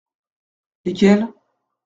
[0.83, 1.29] Lesquels?